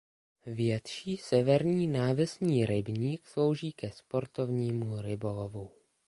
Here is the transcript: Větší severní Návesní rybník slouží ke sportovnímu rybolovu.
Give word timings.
Větší 0.45 1.17
severní 1.17 1.87
Návesní 1.87 2.65
rybník 2.65 3.25
slouží 3.27 3.71
ke 3.73 3.91
sportovnímu 3.91 5.01
rybolovu. 5.01 5.71